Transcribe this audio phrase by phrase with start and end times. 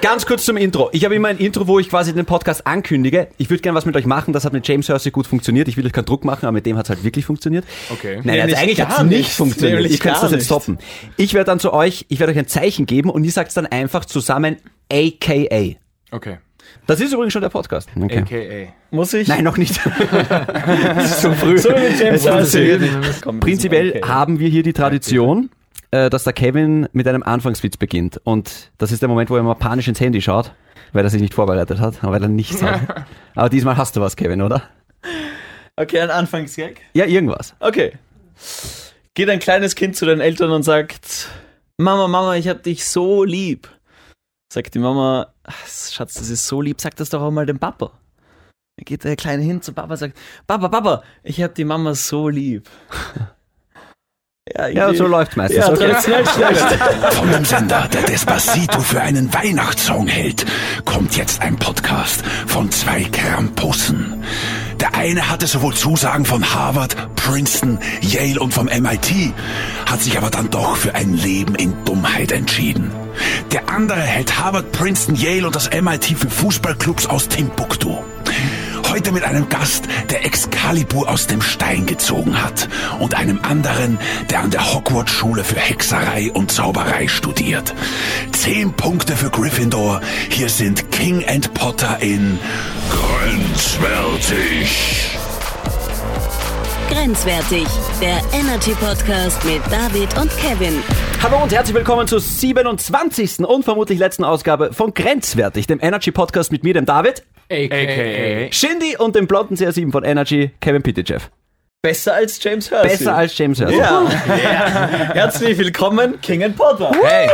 [0.00, 0.88] Ganz kurz zum Intro.
[0.92, 3.28] Ich habe immer ein Intro, wo ich quasi den Podcast ankündige.
[3.36, 4.32] Ich würde gerne was mit euch machen.
[4.32, 5.68] Das hat mit James Hersey gut funktioniert.
[5.68, 7.64] Ich will euch keinen Druck machen, aber mit dem hat es halt wirklich funktioniert.
[7.90, 8.20] Okay.
[8.22, 9.30] Nein, also eigentlich hat es nicht nicht.
[9.32, 9.80] funktioniert.
[9.80, 10.46] Nämlich könnt gar das jetzt nicht.
[10.46, 10.78] stoppen.
[11.16, 13.66] Ich werde dann zu euch, ich werde euch ein Zeichen geben und ihr sagt dann
[13.66, 14.56] einfach zusammen
[14.90, 15.76] AKA.
[16.10, 16.38] Okay.
[16.86, 17.88] Das ist übrigens schon der Podcast.
[17.96, 18.18] Okay.
[18.18, 18.72] AKA.
[18.90, 19.28] Muss ich?
[19.28, 19.80] Nein, noch nicht.
[20.20, 21.58] das ist so früh.
[21.58, 22.78] So wie James Hersey.
[23.40, 24.02] Prinzipiell okay.
[24.02, 25.50] haben wir hier die Tradition,
[25.90, 28.20] äh, dass der Kevin mit einem Anfangswitz beginnt.
[28.24, 30.52] Und das ist der Moment, wo er mal panisch ins Handy schaut,
[30.92, 33.06] weil er sich nicht vorbereitet hat, weil er nichts hat.
[33.34, 34.62] Aber diesmal hast du was, Kevin, oder?
[35.76, 36.80] Okay, ein Anfangsgag.
[36.94, 37.54] Ja, irgendwas.
[37.60, 37.92] Okay.
[39.14, 41.28] Geht ein kleines Kind zu den Eltern und sagt,
[41.78, 43.68] Mama, Mama, ich hab dich so lieb.
[44.52, 47.58] Sagt die Mama, "Ach, Schatz, das ist so lieb, sag das doch auch mal dem
[47.58, 47.92] Papa.
[48.76, 51.94] Dann geht der Kleine hin zu Papa und sagt, Papa, Papa, ich hab die Mama
[51.94, 52.68] so lieb.
[54.56, 55.58] Ja, Ja, so läuft's meistens.
[55.66, 55.88] Ja, okay.
[55.90, 57.14] traditionell schlecht.
[57.14, 60.44] Von dem Sender, der Despacito für einen Weihnachtssong hält,
[60.84, 64.22] kommt jetzt ein Podcast von zwei Krampussen.
[64.80, 69.34] Der eine hatte sowohl Zusagen von Harvard, Princeton, Yale und vom MIT,
[69.86, 72.90] hat sich aber dann doch für ein Leben in Dummheit entschieden.
[73.52, 77.96] Der andere hält Harvard, Princeton, Yale und das MIT für Fußballclubs aus Timbuktu.
[78.90, 82.68] Heute mit einem Gast, der Excalibur aus dem Stein gezogen hat
[83.00, 83.98] und einem anderen,
[84.30, 87.74] der an der Hogwarts-Schule für Hexerei und Zauberei studiert.
[88.32, 90.00] Zehn Punkte für Gryffindor.
[90.30, 92.38] Hier sind King and Potter in
[92.90, 94.70] Grenzwertig.
[96.90, 97.66] Grenzwertig,
[98.00, 100.82] der Energy Podcast mit David und Kevin.
[101.22, 103.40] Hallo und herzlich willkommen zur 27.
[103.40, 108.52] und vermutlich letzten Ausgabe von Grenzwertig, dem Energy Podcast mit mir, dem David, AKA.
[108.52, 111.28] Shindy und dem blonden CR7 von Energy, Kevin Pitychev.
[111.80, 112.88] Besser als James Hersey.
[112.90, 113.78] Besser als James Hersey.
[113.78, 114.08] Ja.
[115.14, 116.90] Herzlich willkommen, King and Potter.
[117.02, 117.28] Hey.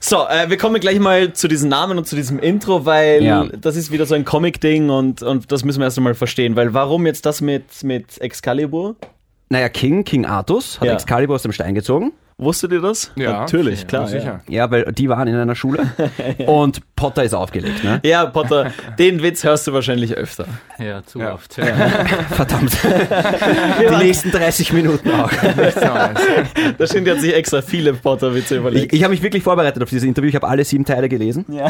[0.00, 3.46] So, äh, wir kommen gleich mal zu diesen Namen und zu diesem Intro, weil Ja.
[3.58, 6.54] das ist wieder so ein Comic-Ding und, und das müssen wir erst einmal verstehen.
[6.56, 8.96] Weil warum jetzt das mit, mit Excalibur?
[9.48, 10.92] Naja, King, King Artus, hat Ja.
[10.94, 12.12] Excalibur aus dem Stein gezogen.
[12.38, 13.12] Wusstet ihr das?
[13.16, 13.32] Ja.
[13.40, 14.02] Natürlich, klar.
[14.02, 14.40] Ja, sicher.
[14.46, 15.90] Ja, weil die waren in einer Schule.
[16.46, 18.00] Und Potter ist aufgelegt, ne?
[18.04, 18.10] Ja.
[18.24, 20.44] ja, Potter, den Witz hörst du wahrscheinlich öfter.
[20.78, 21.32] Ja, zu Ja.
[21.32, 21.54] oft.
[22.30, 22.76] Verdammt.
[23.90, 25.30] Die nächsten 30 Minuten auch.
[25.32, 26.76] Nichts Neues.
[26.76, 28.92] Da Shindy hat sich extra viele Potter-Witze Ich, überlegt.
[28.92, 30.28] ich habe mich wirklich vorbereitet auf dieses Interview.
[30.28, 31.46] Ich habe alle sieben Teile gelesen.
[31.48, 31.68] Ja.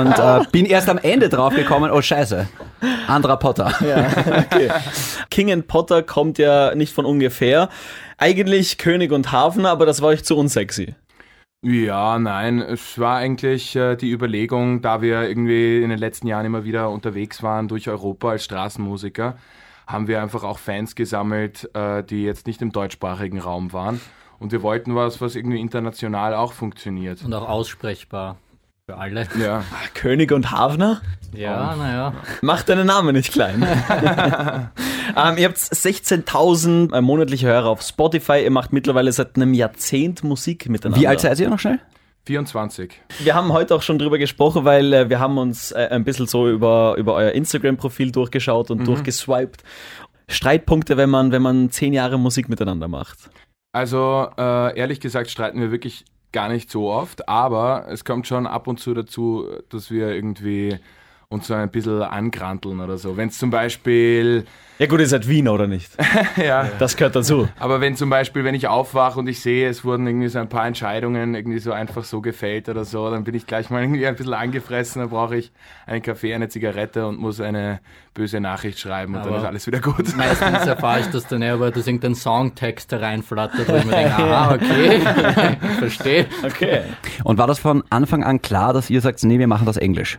[0.00, 2.46] Und äh, bin erst am Ende drauf gekommen, oh scheiße,
[3.08, 3.72] anderer Potter.
[3.80, 4.70] Okay.
[5.30, 7.68] King and Potter kommt ja nicht von ungefähr.
[8.22, 10.94] Eigentlich König und Hafner, aber das war euch zu unsexy.
[11.62, 16.44] Ja, nein, es war eigentlich äh, die Überlegung, da wir irgendwie in den letzten Jahren
[16.44, 19.38] immer wieder unterwegs waren durch Europa als Straßenmusiker,
[19.86, 24.02] haben wir einfach auch Fans gesammelt, äh, die jetzt nicht im deutschsprachigen Raum waren.
[24.38, 27.24] Und wir wollten was, was irgendwie international auch funktioniert.
[27.24, 28.36] Und auch aussprechbar
[28.84, 29.28] für alle.
[29.40, 29.64] Ja,
[29.94, 31.00] König und Hafner?
[31.32, 32.12] Ja, naja.
[32.42, 33.66] Macht deinen Namen nicht klein.
[35.16, 38.42] ähm, ihr habt 16.000 äh, monatliche Hörer auf Spotify.
[38.42, 41.00] Ihr macht mittlerweile seit einem Jahrzehnt Musik miteinander.
[41.00, 41.80] Wie alt seid ihr noch schnell?
[42.26, 42.92] 24.
[43.20, 46.26] Wir haben heute auch schon drüber gesprochen, weil äh, wir haben uns äh, ein bisschen
[46.26, 49.64] so über, über euer Instagram-Profil durchgeschaut und durchgeswiped.
[50.28, 53.30] Streitpunkte, wenn man, wenn man zehn Jahre Musik miteinander macht.
[53.72, 58.46] Also äh, ehrlich gesagt streiten wir wirklich gar nicht so oft, aber es kommt schon
[58.46, 60.78] ab und zu dazu, dass wir irgendwie
[61.32, 63.16] uns so ein bisschen angranteln oder so.
[63.16, 64.44] Wenn es zum Beispiel,
[64.80, 65.92] Ja gut, ihr seid Wiener, oder nicht?
[66.36, 67.48] ja, Das gehört dazu.
[67.60, 70.48] aber wenn zum Beispiel, wenn ich aufwache und ich sehe, es wurden irgendwie so ein
[70.48, 74.08] paar Entscheidungen irgendwie so einfach so gefällt oder so, dann bin ich gleich mal irgendwie
[74.08, 75.52] ein bisschen angefressen, dann brauche ich
[75.86, 77.78] einen Kaffee, eine Zigarette und muss eine
[78.12, 80.16] böse Nachricht schreiben und dann Aber- ist alles wieder gut.
[80.16, 84.14] Meistens erfahre ich das dann eher, aber dass irgendein Songtext hereinflattert, wo ich mir denke,
[84.16, 85.00] aha, okay,
[85.78, 86.26] verstehe.
[86.44, 86.80] Okay.
[87.22, 90.18] Und war das von Anfang an klar, dass ihr sagt, nee, wir machen das Englisch?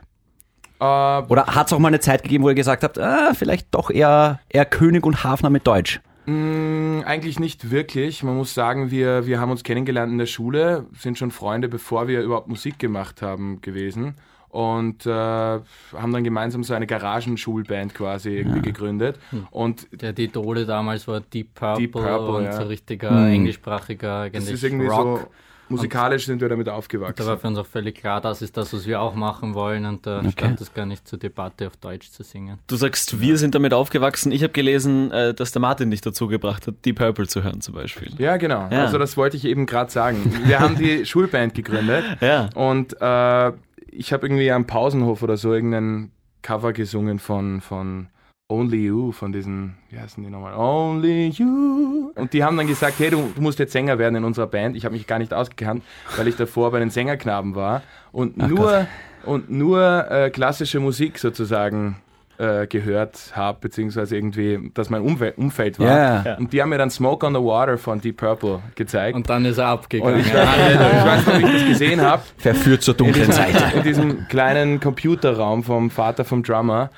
[0.82, 3.68] Äh, Oder hat es auch mal eine Zeit gegeben, wo ihr gesagt habt, ah, vielleicht
[3.74, 6.02] doch eher, eher König und Hafner mit Deutsch?
[6.26, 8.24] Mm, Eigentlich nicht wirklich.
[8.24, 12.08] Man muss sagen, wir, wir haben uns kennengelernt in der Schule, sind schon Freunde, bevor
[12.08, 14.16] wir überhaupt Musik gemacht haben gewesen.
[14.50, 19.18] Und äh, haben dann gemeinsam so eine Garagenschulband quasi irgendwie gegründet.
[19.50, 22.52] Und Der die Idole damals war Deep Purple, Deep Purple, und ja.
[22.54, 25.20] so richtiger englischsprachiger das eigentlich ist irgendwie Rock.
[25.20, 25.28] so,
[25.72, 27.26] musikalisch sind wir damit Da aufgewachsen.
[27.26, 30.06] war für uns auch völlig klar, das ist das, was wir auch machen wollen und
[30.06, 32.60] da stand es gar nicht zur Debatte, auf Deutsch zu singen.
[32.68, 34.32] Du sagst, wir sind damit aufgewachsen.
[34.32, 37.62] Ich habe gelesen, äh, dass der Martin dich dazu gebracht hat, Deep Purple zu hören
[37.62, 38.12] zum Beispiel.
[38.18, 38.68] Ja, genau.
[38.72, 38.84] Ja.
[38.86, 40.40] Also das wollte ich eben gerade sagen.
[40.46, 42.50] Wir haben die Schulband gegründet Ja.
[42.56, 43.52] und äh,
[43.94, 48.08] ich habe irgendwie am Pausenhof oder so irgendein Cover gesungen von, von
[48.52, 50.54] Only You von diesen, wie heißen die nochmal?
[50.56, 52.12] Only You.
[52.16, 54.76] Und die haben dann gesagt, hey, du, du musst jetzt Sänger werden in unserer Band.
[54.76, 55.84] Ich habe mich gar nicht ausgekannt,
[56.18, 57.82] weil ich davor bei den Sängerknaben war
[58.12, 58.88] und nur,
[59.26, 61.96] und nur äh, klassische Musik sozusagen
[62.38, 65.88] äh, gehört habe, beziehungsweise irgendwie, dass mein Umwel Umfeld war.
[65.88, 66.22] Ja.
[66.24, 66.38] Ja.
[66.38, 69.16] Und die haben mir dann Smoke on the Water von Deep Purple gezeigt.
[69.16, 70.20] Und dann ist er Und abgegangen.
[70.20, 72.22] ich, weiß, ich weiß noch, wie ich das gesehen habe.
[72.38, 73.78] Verführt zur dunklen Seite.
[73.78, 76.90] In diesem kleinen Computerraum vom Vater vom Drummer.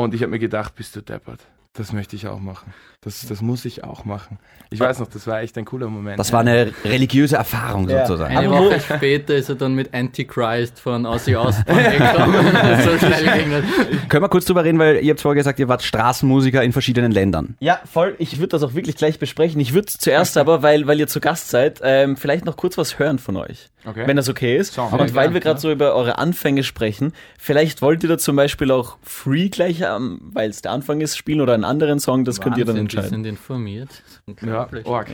[0.00, 1.46] Und ich habe mir gedacht, bist du deppert.
[1.74, 2.72] Das möchte ich auch machen.
[3.02, 4.38] Das, das muss ich auch machen.
[4.68, 6.18] Ich weiß noch, das war echt ein cooler Moment.
[6.18, 8.06] Das war eine religiöse Erfahrung Ja.
[8.06, 8.36] sozusagen.
[8.36, 12.44] Eine Woche später ist er dann mit Antichrist von Aussie Osbourne gekommen.
[12.84, 14.06] so.
[14.10, 17.10] Können wir kurz drüber reden, weil ihr habt vorher gesagt, ihr wart Straßenmusiker in verschiedenen
[17.10, 17.56] Ländern.
[17.60, 18.16] Ja, voll.
[18.18, 19.58] Ich würde das auch wirklich gleich besprechen.
[19.62, 22.98] Ich würde zuerst aber, weil, weil ihr zu Gast seid, ähm, vielleicht noch kurz was
[22.98, 23.70] hören von euch.
[23.86, 24.06] Okay.
[24.06, 24.74] Wenn das okay ist.
[24.74, 24.92] Song.
[24.92, 25.60] Und weil wir gerade ja.
[25.60, 30.20] so über eure Anfänge sprechen, vielleicht wollt ihr da zum Beispiel auch Free gleich, ähm,
[30.32, 32.88] weil es der Anfang ist, spielen oder einen anderen Song, das könnt ihr dann Wahnsinn,
[32.98, 33.10] entscheiden.
[33.10, 34.02] sind informiert.
[34.44, 35.08] Ja, org.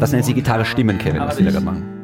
[0.00, 1.94] Das nennt sich Gitarre Stimmen, Kevin, was wir da machen.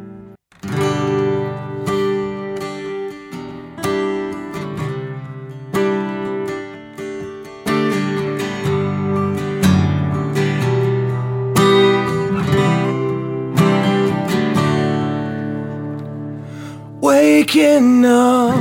[17.00, 18.56] Waking up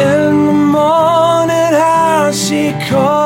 [0.00, 3.21] in the morning, how she calls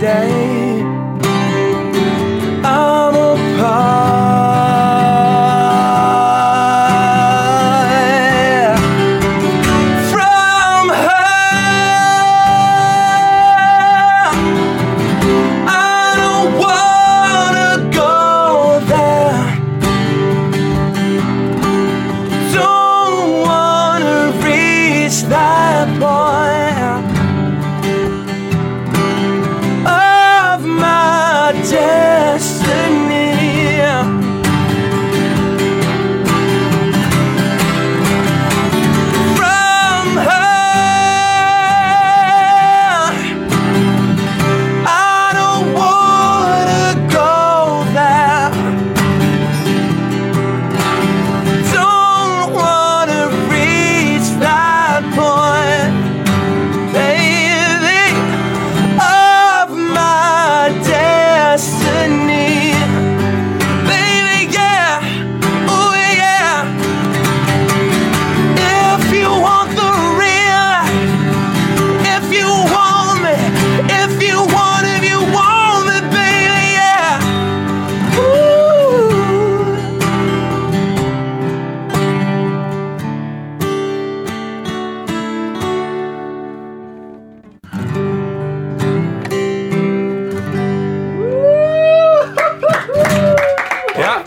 [0.00, 0.47] day.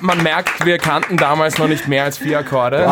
[0.01, 2.87] Man merkt, wir kannten damals noch nicht mehr als vier Akkorde.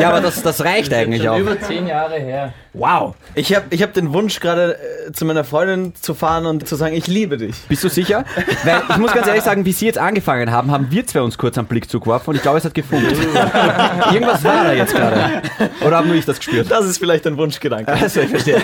[0.00, 1.38] Ja, aber das, das reicht eigentlich Schon auch.
[1.38, 2.52] über zehn Jahre her.
[2.74, 3.14] Wow.
[3.36, 4.76] Ich habe ich hab den Wunsch gerade
[5.06, 7.56] äh, zu meiner Freundin zu fahren und zu sagen, ich liebe dich.
[7.68, 8.24] Bist du sicher?
[8.64, 11.38] Weil ich muss ganz ehrlich sagen, wie Sie jetzt angefangen haben, haben wir zwei uns
[11.38, 13.06] kurz einen Blick zugeworfen und ich glaube, es hat gefunkt.
[14.12, 15.42] Irgendwas war da jetzt gerade.
[15.86, 16.70] Oder haben nur ich das gespürt?
[16.70, 17.92] Das ist vielleicht ein Wunschgedanke.
[18.04, 18.60] Also, ich verstehe.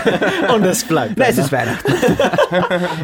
[0.53, 1.17] Und es bleibt.
[1.17, 1.95] Nein, es ist Weihnachten.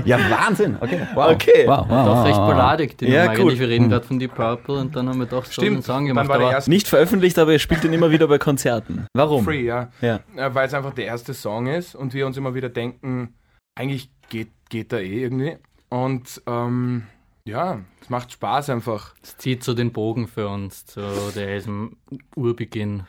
[0.05, 0.77] ja, Wahnsinn.
[0.81, 1.01] Okay.
[1.15, 1.31] Wow.
[1.31, 1.65] Okay.
[1.67, 3.59] Wow, wow, Doch wow, recht die Ja, cool.
[3.59, 6.07] Wir reden gerade von Deep Purple und dann haben wir doch so einen Stimmt, Song
[6.15, 6.69] dann gemacht.
[6.69, 9.07] Nicht veröffentlicht, aber ihr spielt ihn immer wieder bei Konzerten.
[9.15, 9.45] Warum?
[9.45, 9.89] Free, ja.
[10.01, 10.21] Ja.
[10.35, 13.35] Weil es einfach der erste Song ist und wir uns immer wieder denken,
[13.75, 15.57] eigentlich geht, geht da eh irgendwie.
[15.89, 17.07] Und ähm,
[17.45, 19.15] ja, es macht Spaß einfach.
[19.23, 21.97] es zieht so den Bogen für uns, so der ist im
[22.35, 23.05] Urbeginn.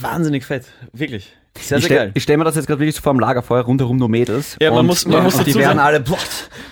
[0.00, 0.72] Wahnsinnig fett.
[0.92, 1.36] Wirklich.
[1.58, 2.12] Sehr, Ich sehr stelle geil.
[2.16, 4.56] stell mir das jetzt gerade wirklich so vor dem Lagerfeuer, rundherum nur Mädels.
[4.60, 6.16] Ja, man und, muss- man muss und die werden alle, boah,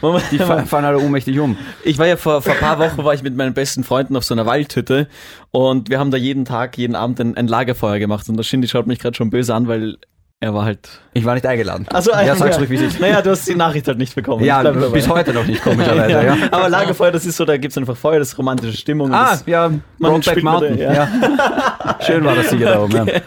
[0.00, 1.56] Man die fa- fallen alle ohnmächtig um.
[1.84, 4.24] Ich war ja vor, vor ein paar Wochen war ich mit meinen besten Freunden auf
[4.24, 5.08] so einer Waldhütte
[5.50, 8.68] und wir haben da jeden Tag, jeden Abend ein, ein Lagerfeuer gemacht und der Shindy
[8.68, 9.96] schaut mich gerade schon böse an, weil
[10.40, 10.88] er war halt.
[11.14, 11.86] Ich war nicht eingeladen.
[11.92, 13.00] Also ja, sag's ruhig, wie es ist.
[13.00, 14.44] Naja, du hast die Nachricht halt nicht bekommen.
[14.44, 16.12] Ja, bis heute noch nicht, komischerweise.
[16.12, 16.22] ja.
[16.22, 16.36] Ja.
[16.52, 19.12] Aber Lagerfeuer, das ist so, da gibt's einfach Feuer, das ist romantische Stimmung.
[19.12, 19.68] Ah, das, ja,
[19.98, 20.70] Man Brokeback Mountain.
[20.72, 21.98] mit der- Ja.
[22.06, 22.94] Schön war das sicher da oben.
[22.94, 23.04] Ja.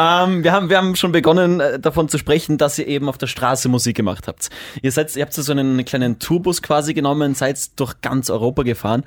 [0.00, 3.18] Ähm, wir, haben, wir haben schon begonnen äh, davon zu sprechen, dass ihr eben auf
[3.18, 4.48] der Straße Musik gemacht habt.
[4.80, 9.02] Ihr, seid, ihr habt so einen kleinen Tourbus quasi genommen, seid durch ganz Europa gefahren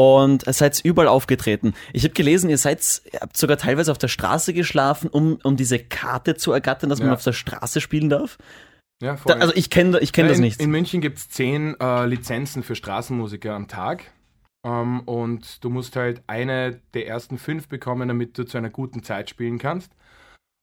[0.00, 1.74] und seid überall aufgetreten.
[1.92, 5.56] Ich habe gelesen, ihr seid, ihr habt sogar teilweise auf der Straße geschlafen, um, um
[5.58, 7.14] diese Karte zu ergattern, dass man Ja.
[7.14, 8.38] auf der Straße spielen darf.
[9.02, 10.58] Ja, Da, also ich kenne ich kenn Ja, das in, nicht.
[10.58, 14.10] In München gibt es zehn äh, Lizenzen für Straßenmusiker am Tag.
[14.64, 19.02] Ähm, und du musst halt eine der ersten fünf bekommen, damit du zu einer guten
[19.02, 19.92] Zeit spielen kannst.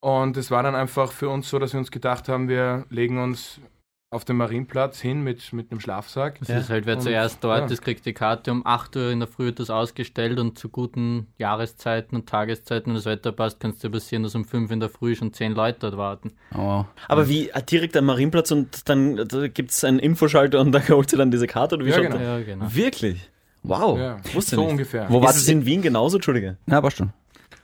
[0.02, 3.22] Und es war dann einfach für uns so, dass wir uns gedacht haben, wir legen
[3.22, 3.62] uns
[4.10, 6.40] auf dem Marienplatz hin mit, mit einem Schlafsack.
[6.40, 7.66] Das ist halt, wer Und- zuerst dort ja.
[7.66, 10.70] ist, kriegt die Karte um 8 Uhr in der Früh wird das ausgestellt und zu
[10.70, 14.80] guten Jahreszeiten und Tageszeiten, wenn das Wetter passt, kannst du passieren, dass um 5 in
[14.80, 16.32] der Früh schon 10 Leute dort warten.
[16.56, 16.86] Oh.
[17.10, 21.12] Aber wie äh, direkt am Marienplatz und dann da gibt's einen Infoschalter und da holst
[21.12, 22.14] du dann diese Karte oder wie Ja, genau.
[22.18, 22.22] das?
[22.22, 22.66] Ja, genau.
[22.74, 23.30] Wirklich?
[23.64, 24.00] Wow.
[24.00, 24.72] Ja, Wusste so nicht.
[24.72, 25.08] ungefähr.
[25.10, 25.54] Wo es ihr?
[25.54, 26.16] in Wien genauso?
[26.16, 26.56] Entschuldige.
[26.66, 27.12] Na, war schon.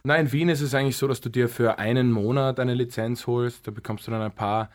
[0.03, 3.27] Nein, in Wien ist es eigentlich so, dass du dir für einen Monat eine Lizenz
[3.27, 3.65] holst.
[3.65, 4.69] Da bekommst du dann ein paar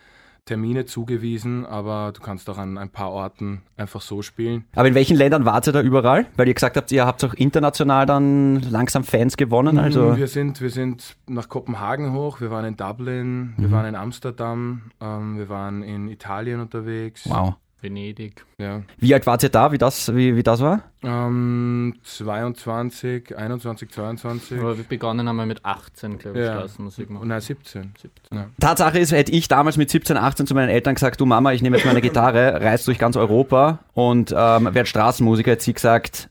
[0.48, 4.64] Termine zugewiesen, aber du kannst auch an ein paar Orten einfach so spielen.
[4.74, 6.24] Aber in welchen Ländern wart ihr da überall?
[6.36, 9.78] Weil ihr gesagt habt, ihr habt auch international dann langsam Fans gewonnen.
[9.78, 13.94] Also Wir sind, wir sind nach Kopenhagen hoch, wir waren in Dublin, wir waren in
[13.94, 17.28] Amsterdam, ähm, wir waren in Italien unterwegs.
[17.28, 17.54] wow.
[17.80, 18.44] Venedig.
[18.58, 18.82] Ja.
[18.98, 19.70] Wie alt wart ihr da?
[19.70, 20.82] Wie das, wie, wie das war?
[21.02, 24.58] Ähm, 22, 21, 22.
[24.58, 26.56] Aber wir begonnen haben wir mit 18, glaube ich, Ja.
[26.58, 27.28] Straßenmusik machen.
[27.28, 27.94] Nein, 17.
[28.00, 28.10] 17.
[28.36, 28.46] Ja.
[28.58, 31.62] Tatsache ist, hätte ich damals mit 17, 18 zu meinen Eltern gesagt, du Mama, ich
[31.62, 36.30] nehme jetzt meine Gitarre, reise durch ganz Europa und ähm, werde Straßenmusiker, hätte sie gesagt,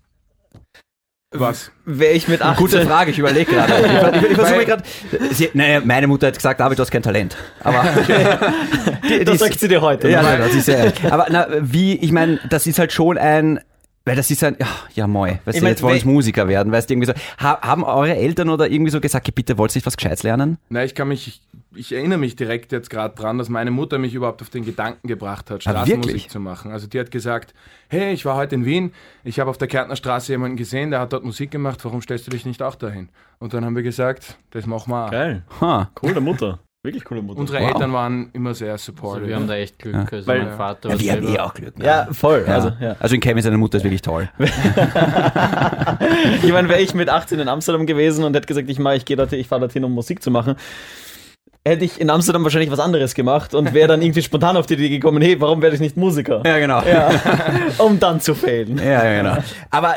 [1.32, 1.72] Was?
[1.84, 2.56] Wäre ich mit 18.
[2.64, 3.74] gute Frage, ich überlege gerade.
[4.18, 4.84] Ich, ich, ich versuche gerade.
[5.32, 7.36] Sie- Naja, meine Mutter hat gesagt, David, du hast kein Talent.
[7.64, 7.84] Aber
[9.04, 10.08] die, die Das ist- sagt sie dir heute.
[10.10, 11.04] Ja, nein, das ist sehr ehrlich.
[11.12, 13.60] Aber na, wie, ich meine, das ist halt schon ein,
[14.06, 16.48] weil das ist ein, ja, ja moi, weißt Ich du, mein, jetzt wollen es Musiker
[16.48, 17.14] werden, weißt du, irgendwie so.
[17.44, 20.24] Ha, haben eure Eltern oder irgendwie so gesagt, "Geh, bitte, wollt ihr nicht was Gescheites
[20.24, 20.60] lernen?
[20.70, 21.42] Nein, ich kann mich,
[21.78, 25.08] ich, erinnere mich direkt jetzt gerade dran, dass meine Mutter mich überhaupt auf den Gedanken
[25.08, 26.30] gebracht hat, Ah, Straßenmusik wirklich?
[26.30, 26.72] zu machen.
[26.72, 27.54] Also die hat gesagt,
[27.90, 28.92] hey, ich war heute in Wien,
[29.24, 32.28] ich habe auf der Kärntner Straße jemanden gesehen, der hat dort Musik gemacht, warum stellst
[32.28, 33.10] du dich nicht auch dahin?
[33.40, 35.12] Und dann haben wir gesagt, das machen wir auch.
[35.12, 35.44] Geil.
[35.62, 35.90] Ha.
[35.94, 36.60] Coole Mutter.
[36.84, 37.40] Wirklich coole Mutter.
[37.40, 37.68] Unsere Wow.
[37.74, 39.28] Eltern waren immer sehr Also supportive.
[39.28, 39.94] wir haben da echt Glück.
[39.96, 40.06] Ja.
[40.10, 41.78] Also Weil- mein Vater Ja, war wir haben eh selber, auch Glück.
[41.80, 41.86] ne?
[41.86, 42.46] ja, voll.
[42.48, 42.54] Ja.
[42.54, 42.96] Also, ja.
[43.00, 44.30] also in Kevin seine Mutter ist wirklich toll.
[46.44, 49.06] Ich meine, wäre ich mit 18 in Amsterdam gewesen und hätte gesagt, ich mach, ich
[49.06, 50.56] gehe dorthin, ich fahre dorthin, um Musik zu machen,
[51.68, 54.76] hätte ich in Amsterdam wahrscheinlich was anderes gemacht und wäre dann irgendwie spontan auf die
[54.76, 56.42] Idee gekommen, hey, warum werde ich nicht Musiker?
[56.46, 56.82] Ja, genau.
[56.82, 57.12] Ja.
[57.78, 58.78] um dann zu failen.
[58.78, 59.38] Ja, ja, genau.
[59.70, 59.96] Aber,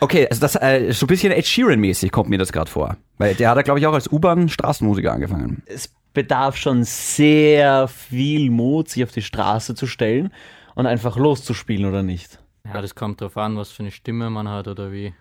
[0.00, 2.96] okay, also das, äh, so ein bisschen Ed Sheeran-mäßig kommt mir das gerade vor.
[3.18, 5.62] Weil der hat ja, glaube ich, auch als U-Bahn-Straßenmusiker angefangen.
[5.66, 10.32] Es bedarf schon sehr viel Mut, sich auf die Straße zu stellen
[10.74, 12.38] und einfach loszuspielen oder nicht.
[12.64, 15.14] Ja, das kommt drauf an, was für eine Stimme man hat oder wie.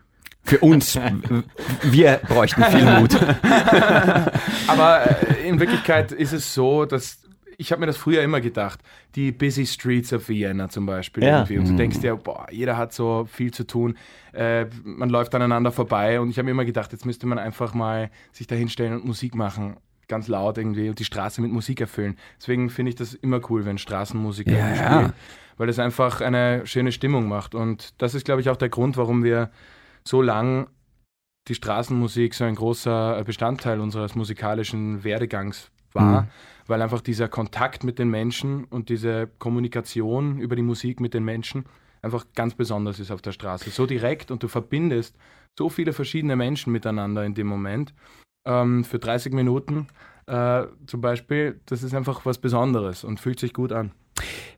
[0.47, 0.97] Für uns,
[1.83, 3.15] wir bräuchten viel Mut.
[4.67, 7.19] Aber äh, in Wirklichkeit ist es so, dass
[7.59, 8.79] ich habe mir das früher immer gedacht,
[9.15, 11.37] die busy streets of Vienna zum Beispiel Ja.
[11.39, 11.57] irgendwie.
[11.57, 13.97] Und du denkst dir, boah, jeder hat so viel zu tun,
[14.33, 17.73] äh, man läuft aneinander vorbei und ich habe mir immer gedacht, jetzt müsste man einfach
[17.73, 19.77] mal sich da hinstellen und Musik machen,
[20.07, 22.15] ganz laut irgendwie und die Straße mit Musik erfüllen.
[22.39, 25.13] Deswegen finde ich das immer cool, wenn Straßenmusiker Ja, spielen, ja.
[25.57, 28.97] weil das einfach eine schöne Stimmung macht und das ist, glaube ich, auch der Grund,
[28.97, 29.49] warum wir
[30.07, 30.67] so lang
[31.47, 36.27] die Straßenmusik so ein großer Bestandteil unseres musikalischen Werdegangs war, Mhm.
[36.67, 41.23] weil einfach dieser Kontakt mit den Menschen und diese Kommunikation über die Musik mit den
[41.23, 41.65] Menschen
[42.01, 43.69] einfach ganz besonders ist auf der Straße.
[43.69, 45.15] So direkt und du verbindest
[45.57, 47.93] so viele verschiedene Menschen miteinander in dem Moment.
[48.45, 49.87] Ähm, für 30 Minuten
[50.27, 53.91] äh, zum Beispiel, das ist einfach was Besonderes und fühlt sich gut an.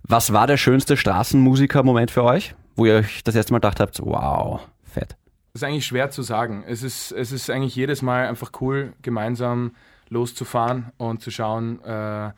[0.03, 2.55] Was war der schönste Straßenmusiker-Moment für euch?
[2.75, 5.15] Wo ihr euch das erste Mal gedacht habt, wow, fett.
[5.53, 6.63] Das ist eigentlich schwer zu sagen.
[6.67, 9.71] Es ist, es ist eigentlich jedes Mal einfach cool, gemeinsam
[10.09, 12.31] loszufahren und zu schauen, äh,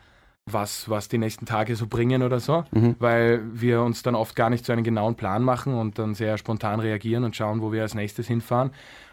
[0.50, 2.96] was, was die nächsten Tage so bringen oder so, Mhm.
[3.00, 6.38] weil wir uns dann oft gar nicht so einen genauen Plan machen und dann sehr
[6.38, 8.72] spontan reagieren und schauen, wo wir als nächstes hinfahren.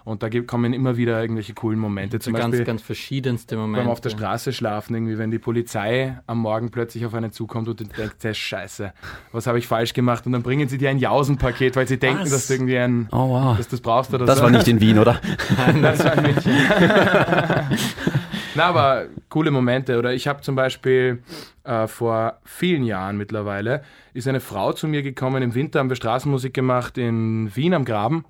[0.08, 2.18] Und da kommen immer wieder irgendwelche coolen Momente.
[2.18, 3.82] Zum ganz, Beispiel ganz verschiedenste Momente.
[3.82, 7.68] beim auf der Straße schlafen, irgendwie, wenn die Polizei am Morgen plötzlich auf einen zukommt
[7.68, 8.92] und du denkst, hey, scheiße,
[9.32, 10.24] was habe ich falsch gemacht?
[10.26, 12.30] Und dann bringen sie dir ein Jausenpaket, weil sie denken, Was?
[12.30, 13.56] dass du irgendwie ein, Oh wow.
[13.56, 14.44] dass du das brauchst oder Das so.
[14.44, 15.20] war nicht in Wien, oder?
[15.82, 16.52] Das war Mädchen.
[18.54, 19.98] Na, aber coole Momente.
[19.98, 21.22] Oder ich habe zum Beispiel
[21.64, 23.82] äh, vor vielen Jahren mittlerweile,
[24.14, 25.42] ist eine Frau zu mir gekommen.
[25.42, 28.24] Im Winter haben wir Straßenmusik gemacht in Wien am Graben.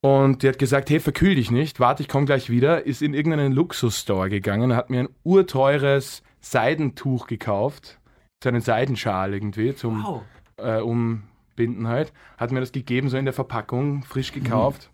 [0.00, 2.86] Und die hat gesagt, hey, verkühl dich nicht, warte, ich komme gleich wieder.
[2.86, 7.98] Ist in irgendeinen Luxusstore gegangen, hat mir ein urteures Seidentuch gekauft.
[8.42, 10.22] So einen Seidenschal irgendwie zum
[10.56, 12.12] äh, Umbinden halt.
[12.36, 14.90] Hat mir das gegeben, so in der Verpackung, frisch gekauft.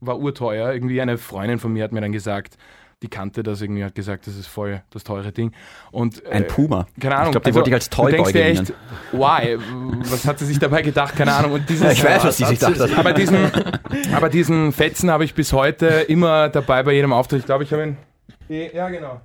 [0.00, 0.72] war urteuer.
[0.72, 2.56] Irgendwie eine Freundin von mir hat mir dann gesagt,
[3.02, 5.52] die kannte das irgendwie, hat gesagt, das ist voll das teure Ding.
[5.92, 6.86] Und, Ein äh, Puma.
[7.00, 7.26] keine Ahnung.
[7.28, 8.66] Ich glaube, die wollte ich als denkst Toyboy dir gewinnen.
[8.66, 8.72] echt,
[9.12, 9.58] why?
[10.10, 11.14] Was hat sie sich dabei gedacht?
[11.14, 11.52] Keine Ahnung.
[11.52, 12.98] Und dieses, Ich weiß, was die sich gedacht hat.
[12.98, 13.50] aber diesen,
[14.14, 17.40] aber diesen Fetzen habe ich bis heute immer dabei bei jedem Auftritt.
[17.40, 17.96] Ich glaube, ich habe ihn.
[18.48, 19.20] Ja, genau.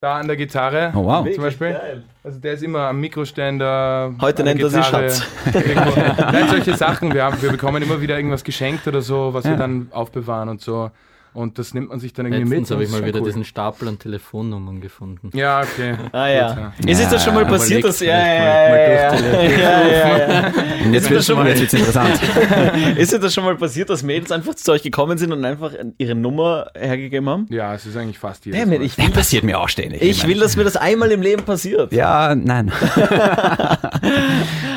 [0.00, 0.92] Da an der Gitarre.
[0.94, 1.28] Oh, wow.
[1.28, 2.02] Zum Beispiel.
[2.22, 4.14] Also der ist immer am Mikroständer.
[4.20, 5.26] Heute nennt er sie Schatz.
[5.52, 7.12] Nein, solche Sachen.
[7.12, 10.60] Wir, haben, wir bekommen immer wieder irgendwas geschenkt oder so, was wir dann aufbewahren und
[10.60, 10.92] so.
[11.34, 12.76] Und das nimmt man sich dann irgendwie Letztens mit.
[12.76, 13.26] habe ich mal wieder cool.
[13.26, 15.30] diesen Stapel an Telefonnummern gefunden.
[15.34, 15.94] Ja, okay.
[16.12, 16.72] Ah ja.
[16.80, 18.00] Gut, Ist es das schon mal Ja, passiert, dass...
[18.08, 20.52] Ja, ja, ja, ja, ja, ja, ja.
[20.84, 22.18] Und jetzt wird schon mal- es interessant.
[22.96, 25.72] Ist es das schon mal passiert, dass Mädels einfach zu euch gekommen sind und einfach
[25.98, 27.46] ihre Nummer hergegeben haben?
[27.50, 28.82] Ja, es ist eigentlich fast jedes Mal.
[28.82, 30.02] ich Das will, das, passiert mir auch ständig.
[30.02, 31.92] ich will, dass mir das einmal im Leben passiert.
[31.92, 32.72] Ja, nein.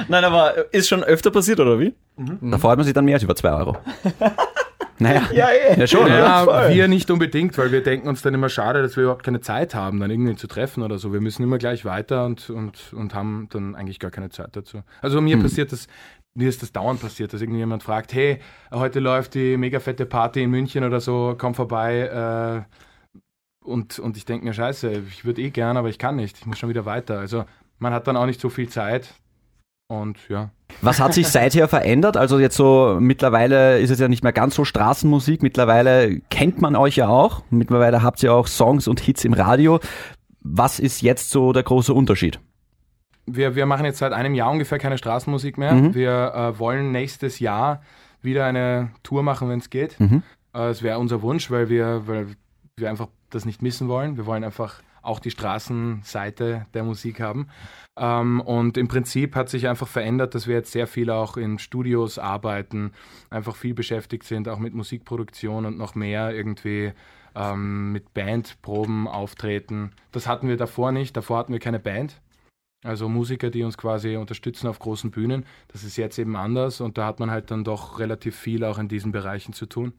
[0.07, 1.93] Nein, aber ist schon öfter passiert, oder wie?
[2.41, 3.77] Da freut man sich dann mehr als über 2 Euro.
[5.01, 5.27] Naja.
[5.33, 5.79] Ja, eh.
[5.79, 6.69] Ja, schon, Ja, oder?
[6.69, 9.73] wir nicht unbedingt, weil wir denken uns dann immer schade, dass wir überhaupt keine Zeit
[9.73, 11.11] haben, dann irgendwie zu treffen oder so.
[11.11, 14.83] Wir müssen immer gleich weiter und, und, und haben dann eigentlich gar keine Zeit dazu.
[15.01, 15.87] Also mir passiert das,
[16.35, 18.39] mir ist das dauernd passiert, dass irgendjemand fragt, hey,
[18.71, 22.65] heute läuft die mega fette Party in München oder so, komm vorbei.
[22.67, 23.19] Äh,
[23.63, 26.37] und, und ich denke mir, scheiße, ich würde eh gern, aber ich kann nicht.
[26.37, 27.17] Ich muss schon wieder weiter.
[27.17, 27.45] Also
[27.79, 29.09] man hat dann auch nicht so viel Zeit.
[29.87, 30.51] Und ja.
[30.81, 32.17] Was hat sich seither verändert?
[32.17, 35.43] Also jetzt so mittlerweile ist es ja nicht mehr ganz so Straßenmusik.
[35.43, 37.43] Mittlerweile kennt man euch ja auch.
[37.49, 39.79] Mittlerweile habt ihr auch Songs und Hits im Radio.
[40.41, 42.39] Was ist jetzt so der große Unterschied?
[43.27, 45.73] Wir, wir machen jetzt seit einem Jahr ungefähr keine Straßenmusik mehr.
[45.73, 45.93] Mhm.
[45.93, 47.81] Wir äh, wollen nächstes Jahr
[48.21, 49.99] wieder eine Tour machen, wenn es geht.
[49.99, 50.23] Mhm.
[50.53, 52.27] Äh, Es wäre unser Wunsch, weil wir, weil
[52.77, 54.17] wir einfach das nicht missen wollen.
[54.17, 57.47] Wir wollen einfach auch die Straßenseite der Musik haben.
[57.97, 61.59] Ähm, und im Prinzip hat sich einfach verändert, dass wir jetzt sehr viel auch in
[61.59, 62.91] Studios arbeiten,
[63.29, 66.93] einfach viel beschäftigt sind, auch mit Musikproduktion und noch mehr irgendwie
[67.35, 69.91] ähm, mit Bandproben auftreten.
[70.11, 71.15] Das hatten wir davor nicht.
[71.15, 72.21] Davor hatten wir keine Band.
[72.83, 75.45] Also Musiker, die uns quasi unterstützen auf großen Bühnen.
[75.67, 78.79] Das ist jetzt eben anders und da hat man halt dann doch relativ viel auch
[78.79, 79.93] in diesen Bereichen zu tun.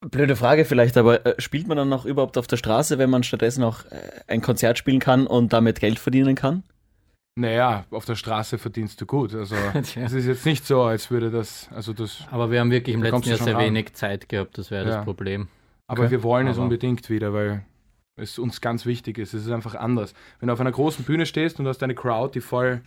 [0.00, 3.24] Blöde Frage vielleicht, aber äh, spielt man dann noch überhaupt auf der Straße, wenn man
[3.24, 6.62] stattdessen auch äh, ein Konzert spielen kann und damit Geld verdienen kann?
[7.34, 9.34] Naja, auf der Straße verdienst du gut.
[9.34, 12.94] Also es ist jetzt nicht so, als würde das, also das, Aber wir haben wirklich
[12.94, 13.64] im letzten Jahr sehr ran.
[13.64, 14.96] wenig Zeit gehabt, das wäre Ja.
[14.96, 15.48] das Problem.
[15.88, 16.10] aber Okay.
[16.12, 17.64] wir wollen es Aber- unbedingt wieder, weil
[18.16, 19.34] es uns ganz wichtig ist.
[19.34, 20.12] Es ist einfach anders.
[20.40, 22.82] Wenn du auf einer großen Bühne stehst und du hast eine Crowd, die voll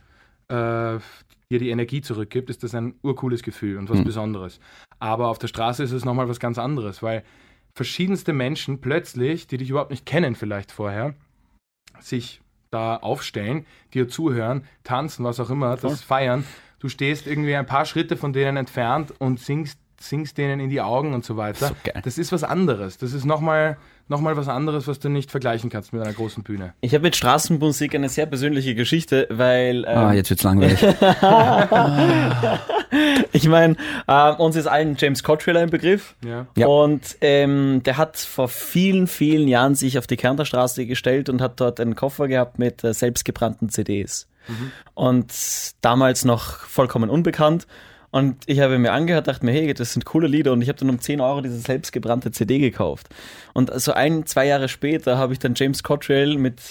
[0.50, 0.98] äh,
[1.52, 4.06] dir die Energie zurückgibt, ist das ein urcooles Gefühl und was Hm.
[4.06, 4.60] Besonderes.
[5.00, 7.24] Aber auf der Straße ist es nochmal was ganz anderes, weil
[7.74, 11.14] verschiedenste Menschen plötzlich, die dich überhaupt nicht kennen vielleicht vorher,
[12.00, 16.46] sich da aufstellen, dir zuhören, tanzen, was auch immer, das feiern.
[16.80, 20.82] Du stehst irgendwie ein paar Schritte von denen entfernt und singst, singst denen in die
[20.82, 21.68] Augen und so weiter.
[21.68, 21.76] So.
[22.02, 22.98] Das ist was anderes.
[22.98, 23.78] Das ist nochmal
[24.12, 26.74] noch mal was anderes, was du nicht vergleichen kannst mit einer großen Bühne.
[26.82, 30.80] Ich habe mit Straßenmusik eine sehr persönliche Geschichte, weil ähm, Ah, jetzt wird's langweilig.
[33.32, 33.76] ich meine,
[34.08, 36.16] äh, uns ist allen James Cottrell ein Begriff.
[36.24, 36.46] Ja.
[36.56, 36.68] Ja.
[36.68, 41.42] Und ähm, der hat vor vielen, vielen Jahren sich auf die Kärntner Straße gestellt und
[41.42, 44.28] hat dort einen Koffer gehabt mit äh, selbstgebrannten CDs.
[44.96, 45.32] Und
[45.82, 47.68] damals noch vollkommen unbekannt.
[48.12, 50.52] Und ich habe mir angehört, dachte mir, hey, das sind coole Lieder.
[50.52, 53.08] Und ich habe dann um 10 Euro diese selbstgebrannte CD gekauft.
[53.54, 56.62] Und so ein, zwei Jahre später habe ich dann James Cottrell mit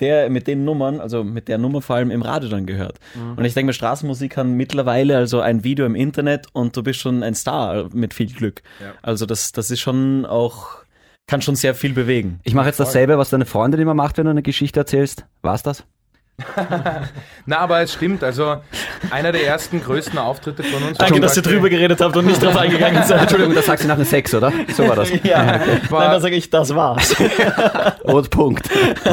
[0.00, 2.98] der, mit den Nummern, also mit der Nummer vor allem im Radio dann gehört.
[3.36, 7.00] Und ich denke mir, Straßenmusik kann mittlerweile also ein Video im Internet und du bist
[7.00, 8.62] schon ein Star mit viel Glück.
[8.80, 8.94] Ja.
[9.02, 10.68] Also das, das ist schon auch,
[11.26, 12.40] kann schon sehr viel bewegen.
[12.44, 15.26] Ich mache jetzt dasselbe, was deine Freundin immer macht, wenn du eine Geschichte erzählst.
[15.42, 15.84] War's das?
[17.46, 18.22] Na, aber es stimmt.
[18.22, 18.56] Also
[19.10, 20.98] einer der ersten größten Auftritte von uns.
[20.98, 23.22] Danke, war dass ihr drüber geredet habt und nicht drauf eingegangen seid.
[23.22, 24.52] Entschuldigung, das sagst du nach einem Sex, oder?
[24.74, 25.10] So war das.
[25.22, 27.14] Ja, nein, da sage ich, das war's.
[28.02, 28.68] Und Punkt.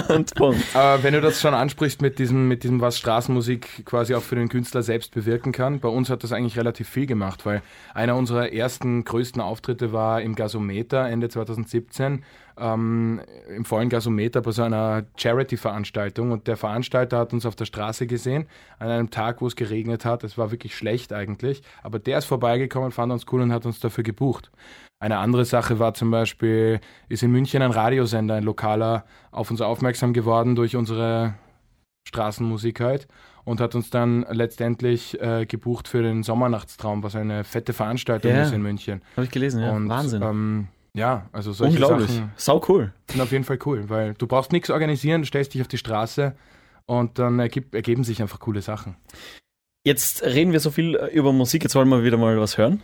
[0.08, 0.64] Und Punkt.
[0.74, 4.36] Aber wenn du das schon ansprichst mit diesem, mit diesem, was Straßenmusik quasi auch für
[4.36, 7.62] den Künstler selbst bewirken kann, bei uns hat das eigentlich relativ viel gemacht, weil
[7.94, 12.24] einer unserer ersten größten Auftritte war im Gasometer Ende 2017,
[12.60, 13.22] ähm,
[13.56, 18.08] im vollen Gasometer bei so einer Charity-Veranstaltung und der Veranstalter hat uns auf der Straße
[18.08, 18.48] gesehen,
[18.80, 22.26] an einem Tag, wo es geregnet hat, es war wirklich schlecht eigentlich, aber der ist
[22.26, 24.52] vorbeigekommen, fand uns cool und hat uns dafür gebucht.
[25.00, 29.62] Eine andere Sache war zum Beispiel, ist in München ein Radiosender, ein lokaler, auf uns
[29.62, 31.36] aufmerksam geworden durch unsere
[32.08, 33.08] Straßenmusik halt
[33.44, 38.44] und hat uns dann letztendlich äh, gebucht für den Sommernachtstraum, was eine fette Veranstaltung Ja.
[38.44, 39.02] ist in München.
[39.16, 39.72] Habe ich gelesen, ja.
[39.72, 40.22] und, Wahnsinn.
[40.22, 40.68] Ähm,
[40.98, 42.10] ja, also solche Unglaublich.
[42.10, 42.92] Sachen Sau cool.
[43.10, 45.78] sind auf jeden Fall cool, weil du brauchst nichts organisieren, du stellst dich auf die
[45.78, 46.36] Straße
[46.86, 48.96] und dann ergib, ergeben sich einfach coole Sachen.
[49.86, 52.82] Jetzt reden wir so viel äh, über Musik, jetzt wollen wir wieder mal was hören.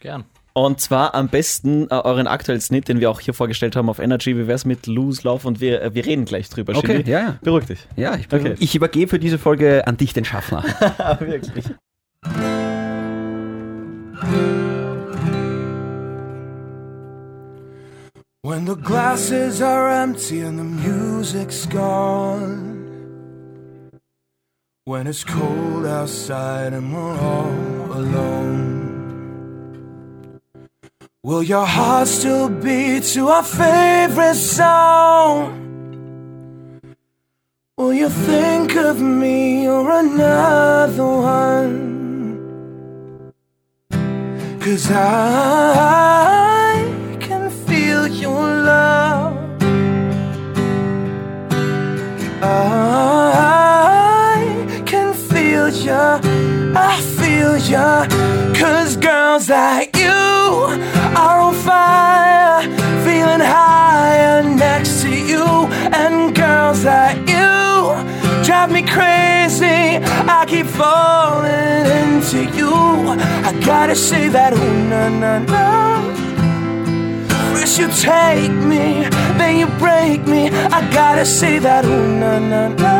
[0.00, 0.24] Gern.
[0.52, 3.98] Und zwar am besten äh, euren aktuellen Snit, den wir auch hier vorgestellt haben auf
[3.98, 4.36] Energy.
[4.36, 5.46] Wie wär's mit Lose Love?
[5.46, 6.74] Und wir, äh, wir reden gleich drüber.
[6.76, 7.10] Okay, Shindy.
[7.10, 7.38] ja, ja.
[7.42, 7.86] Beruhig dich.
[7.96, 8.54] Ja, ich, Okay.
[8.58, 10.62] ich übergebe für diese Folge an dich den Schaffner.
[11.20, 11.64] Wirklich.
[18.46, 22.54] When the glasses are empty and the music's gone.
[24.84, 28.70] When it's cold outside and we're all alone.
[31.24, 35.50] Will your heart still beat to our favorite song?
[37.76, 41.74] Will you think of me or another one?
[44.60, 46.35] Cause I
[48.08, 49.36] your love.
[52.42, 56.20] I can feel ya,
[56.74, 58.06] I feel ya.
[58.54, 62.62] Cause girls like you are on fire,
[63.04, 65.44] feeling higher next to you.
[65.92, 67.94] And girls like you
[68.44, 69.98] drive me crazy.
[70.28, 72.72] I keep falling into you.
[73.48, 75.95] I gotta say that, ooh, na na na.
[77.66, 80.50] First you take me, then you break me.
[80.50, 82.96] I gotta say that, ooh, na na na.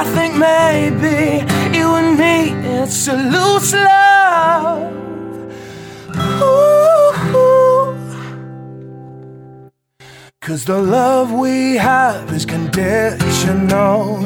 [0.00, 1.40] I think maybe
[1.74, 4.92] you and me, it's a loose love.
[6.42, 6.76] Ooh.
[10.42, 14.22] Cause the love we have is conditional.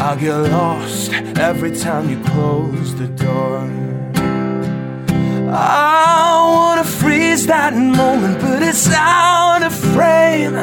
[0.00, 3.95] I'll get lost every time you close the door.
[5.48, 10.56] I wanna freeze that moment, but it's out of frame.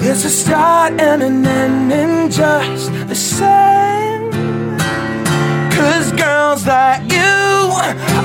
[0.00, 4.30] It's a start and an ending just the same.
[5.70, 7.18] Cause girls like you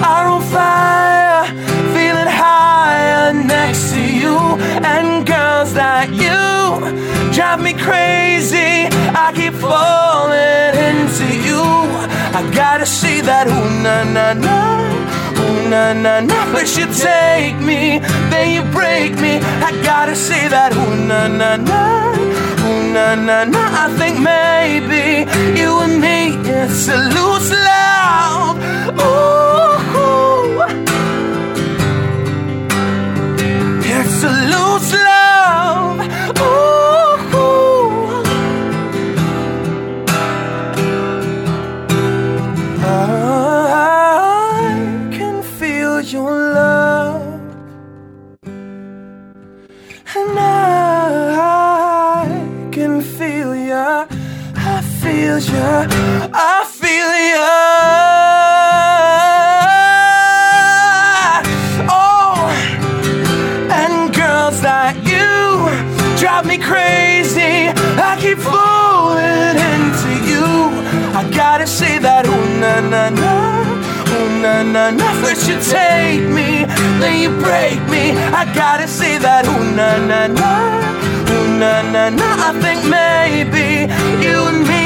[0.04, 1.46] are on fire,
[1.94, 4.38] feeling higher next to you.
[4.84, 8.90] And girls like you drive me crazy.
[9.16, 12.13] I keep falling into you.
[12.36, 14.58] I gotta see that, ooh, na na na.
[15.40, 16.46] Ooh, na na na.
[16.52, 18.00] First you take me,
[18.32, 19.38] then you break me.
[19.38, 22.12] I gotta say that, ooh, na na na.
[22.66, 23.64] Ooh, na na na.
[23.84, 28.58] I think maybe you and me, it's a loose love.
[29.06, 29.78] Ooh,
[33.96, 36.00] it's a loose love.
[36.42, 36.73] Ooh.
[55.24, 55.88] Feel ya.
[56.34, 57.54] I feel ya.
[61.88, 62.36] Oh,
[63.72, 65.32] and girls like you
[66.20, 67.72] drive me crazy.
[68.10, 70.46] I keep falling into you.
[71.16, 73.34] I gotta say that, ooh, na na na.
[74.12, 75.08] Ooh, na na na.
[75.22, 76.66] First you take me,
[77.00, 78.12] then you break me.
[78.42, 80.52] I gotta say that, ooh, na na na.
[81.32, 82.28] Ooh, na na na.
[82.48, 83.88] I think maybe
[84.26, 84.83] you and me,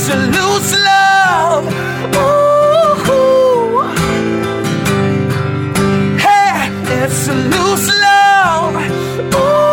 [0.00, 1.66] it's a loose love.
[2.16, 3.10] Ooh.
[6.16, 6.70] Hey,
[7.02, 8.76] it's a loose love.
[9.34, 9.69] Ooh.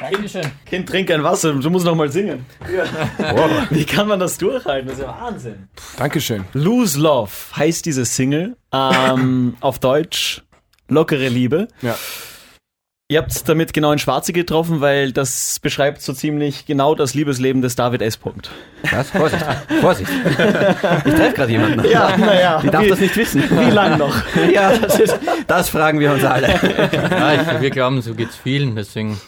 [0.00, 0.42] Dankeschön.
[0.66, 2.46] Kind, trink ein Wasser, du musst noch mal singen.
[3.70, 4.88] Wie kann man das durchhalten?
[4.88, 5.68] Das ist ja Wahnsinn.
[5.96, 6.44] Dankeschön.
[6.52, 8.56] Lose Love heißt diese Single.
[8.72, 10.42] Ähm, auf Deutsch
[10.88, 11.68] lockere Liebe.
[11.82, 11.96] Ja.
[13.08, 17.60] Ihr habt damit genau in Schwarze getroffen, weil das beschreibt so ziemlich genau das Liebesleben
[17.60, 18.16] des David S.
[18.16, 18.52] Punkt.
[18.88, 19.10] Was?
[19.10, 19.44] Vorsicht,
[19.80, 20.10] Vorsicht.
[20.28, 21.84] Ich treffe gerade jemanden.
[21.90, 22.60] Ja, naja.
[22.62, 23.42] Die darf das nicht wissen.
[23.50, 24.14] Wie lang noch?
[24.52, 26.48] Ja, das, ist, das fragen wir uns alle.
[26.92, 29.20] Ja, ich, wir glauben, so geht's vielen, deswegen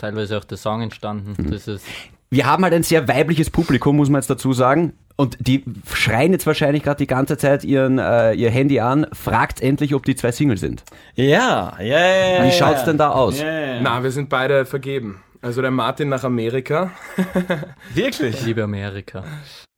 [0.00, 1.34] teilweise auch der Song entstanden.
[1.50, 1.84] Das ist
[2.30, 4.94] Wir haben halt ein sehr weibliches Publikum, muss man jetzt dazu sagen.
[5.16, 9.60] Und die schreien jetzt wahrscheinlich gerade die ganze Zeit ihren, äh, ihr Handy an, fragt
[9.60, 10.82] endlich, ob die zwei Single sind.
[11.14, 12.44] Ja, ja, ja.
[12.44, 13.38] Wie schaut's denn da aus?
[13.38, 13.80] Ja, ja.
[13.82, 15.22] Na, wir sind beide vergeben.
[15.42, 16.90] Also der Martin nach Amerika
[17.94, 18.44] Wirklich?
[18.44, 19.24] Liebe Amerika.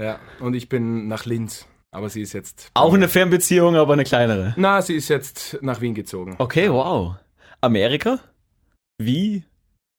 [0.01, 1.67] ja, und ich bin nach Linz.
[1.91, 2.71] Aber sie ist jetzt.
[2.75, 4.55] Auch eine Fernbeziehung, aber eine kleinere.
[4.57, 6.37] Na, sie ist jetzt nach Wien gezogen.
[6.39, 7.17] Okay, wow.
[7.61, 8.19] Amerika?
[8.99, 9.45] Wie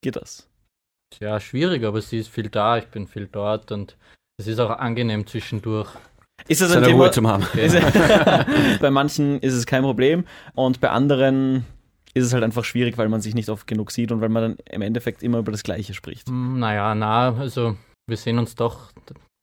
[0.03, 0.47] geht das?
[1.19, 3.97] Ja, schwierig, aber sie ist viel da, ich bin viel dort und
[4.37, 5.89] es ist auch angenehm zwischendurch.
[6.47, 6.99] Ist das ein Seine Thema?
[7.03, 7.43] Ruhe zum haben.
[7.57, 7.75] Ist-
[8.81, 11.65] bei manchen ist es kein Problem und bei anderen
[12.15, 14.43] ist es halt einfach schwierig, weil man sich nicht oft genug sieht und weil man
[14.43, 16.27] dann im Endeffekt immer über das Gleiche spricht.
[16.29, 18.91] Hm, Naja, na, also wir sehen uns doch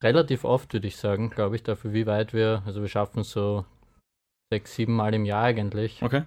[0.03, 3.65] relativ oft, würde ich sagen, glaube ich, dafür, wie weit wir, also wir schaffen so
[4.51, 6.01] sechs, sieben Mal im Jahr eigentlich.
[6.03, 6.23] Okay.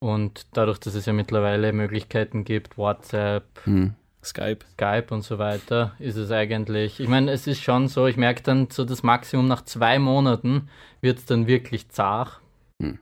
[0.00, 3.94] Und dadurch, dass es ja mittlerweile Möglichkeiten gibt, WhatsApp, Hm.
[4.22, 4.64] Skype.
[4.72, 8.42] Skype und so weiter, ist es eigentlich, ich meine, es ist schon so, ich merke
[8.42, 10.68] dann so das Maximum nach zwei Monaten
[11.00, 12.40] wird es dann wirklich zart.
[12.82, 12.98] Hm.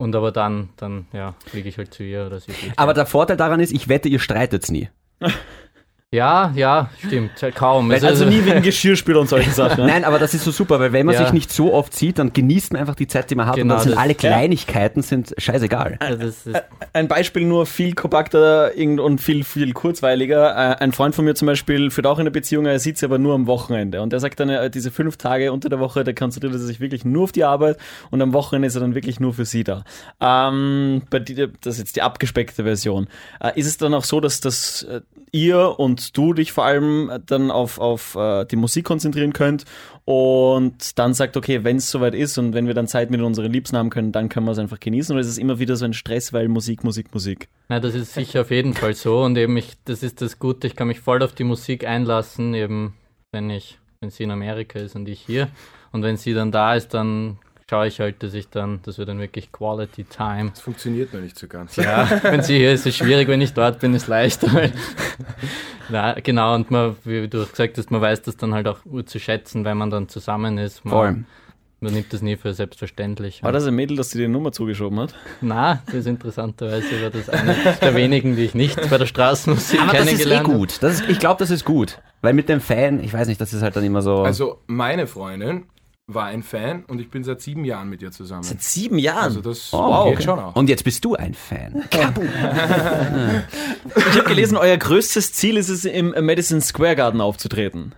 [0.00, 2.52] Und aber dann, dann, ja, fliege ich halt zu ihr oder sie.
[2.76, 4.88] Aber der Vorteil daran ist, ich wette, ihr streitet's nie.
[6.10, 7.90] ja, ja, stimmt, kaum.
[7.90, 9.84] Es Also nie wegen Geschirrspüler und solchen Sachen.
[9.84, 9.90] ne?
[9.92, 11.22] Nein, aber das ist so super, weil wenn man Ja.
[11.24, 13.56] sich nicht so oft sieht, dann genießt man einfach die Zeit, die man hat.
[13.56, 14.18] Genau, und dann sind das- alle ja.
[14.18, 15.96] Kleinigkeiten sind scheißegal.
[16.00, 16.62] Also das ist,
[16.94, 20.80] Ein Beispiel nur viel kompakter und viel, viel kurzweiliger.
[20.80, 23.34] Ein Freund von mir zum Beispiel führt auch eine Beziehung, er sieht sie aber nur
[23.34, 24.00] am Wochenende.
[24.00, 26.80] Und er sagt dann, äh, diese fünf Tage unter der Woche, da konzentriert er sich
[26.80, 27.76] wirklich nur auf die Arbeit
[28.10, 29.84] und am Wochenende ist er dann wirklich nur für sie da.
[30.22, 33.08] Ähm, bei dir, das ist jetzt die abgespeckte Version.
[33.40, 37.10] Äh, ist es dann auch so, dass, dass äh, ihr und du dich vor allem
[37.26, 39.64] dann auf, auf äh, die Musik konzentrieren könnt
[40.04, 43.52] und dann sagt, okay, wenn es soweit ist und wenn wir dann Zeit mit unseren
[43.52, 45.14] Liebsten haben können, dann können wir es einfach genießen.
[45.14, 47.48] Oder ist es immer wieder so ein Stress, weil Musik, Musik, Musik?
[47.68, 50.66] na, das ist sicher auf jeden Fall so und eben ich, das ist das Gute,
[50.66, 52.94] ich kann mich voll auf die Musik einlassen, eben
[53.30, 55.48] wenn ich, wenn sie in Amerika ist und ich hier.
[55.90, 59.04] Und wenn sie dann da ist, dann schaue ich halt, dass ich dann, dass wir
[59.04, 61.76] dann wirklich Quality Time Das funktioniert noch nicht so ganz.
[61.76, 64.52] Ja, wenn sie hier ist, ist es schwierig, wenn ich dort bin, ist leichter.
[64.52, 64.72] Weil
[65.90, 69.08] Na, genau, und man, wie du gesagt hast, man weiß das dann halt auch gut
[69.08, 70.84] zu schätzen, wenn man dann zusammen ist.
[70.84, 71.24] Man, Voll.
[71.80, 73.42] man nimmt das nie für selbstverständlich.
[73.42, 75.14] War das ein Mädel, das dir die Nummer zugeschoben hat?
[75.40, 79.80] Na, das ist interessanterweise war das eine der wenigen, die ich nicht bei der Straßenmusik
[79.80, 80.58] Aber das ist eh kennengelernt habe.
[80.58, 80.82] gut.
[80.82, 81.98] Das ist, ich glaube, das ist gut.
[82.22, 84.22] Weil mit dem Fan, ich weiß nicht, das ist halt dann immer so.
[84.22, 85.64] Also, meine Freundin
[86.10, 88.42] war ein Fan und ich bin seit sieben Jahren mit ihr zusammen.
[88.42, 89.24] Seit sieben Jahren.
[89.24, 90.22] Also, das Oh, geht okay.
[90.22, 90.56] schon auch.
[90.56, 91.84] Und jetzt bist du ein Fan.
[93.96, 97.92] ich habe gelesen, euer größtes Ziel ist es, im Madison Square Garden aufzutreten.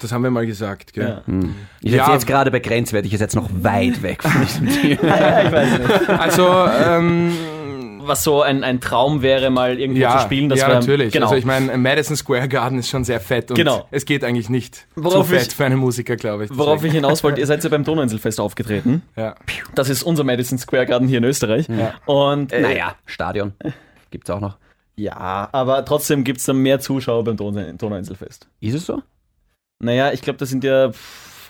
[0.00, 1.22] Das haben wir mal gesagt, gell?
[1.26, 1.34] Ja.
[1.82, 2.12] Ich Ja.
[2.12, 5.42] jetzt gerade bei grenzwertig, ist jetzt noch weit weg von diesem Thema.
[5.42, 6.08] ich weiß nicht.
[6.10, 7.32] Also, ähm,
[8.06, 10.48] Was so ein, ein Traum wäre, mal irgendwo ja, zu spielen.
[10.48, 11.12] Das ja wär- natürlich.
[11.12, 11.26] Genau.
[11.26, 13.86] Also ich meine, Madison Square Garden ist schon sehr fett und Genau.
[13.90, 16.50] es geht eigentlich nicht Worauf zu fett ich- für einen Musiker, glaube ich.
[16.52, 17.04] Worauf ich Deswegen.
[17.04, 19.02] hinaus wollte, ihr seid ja beim Donauinselfest aufgetreten.
[19.16, 19.34] ja.
[19.74, 21.66] Das ist unser Madison Square Garden hier in Österreich.
[22.06, 23.54] Und äh, Naja, Stadion.
[24.10, 24.58] Gibt's auch noch.
[24.96, 28.48] ja, aber trotzdem gibt es dann mehr Zuschauer beim Donau- Donauinselfest.
[28.60, 29.02] Ist es so?
[29.80, 30.92] Naja, ich glaube, das sind ja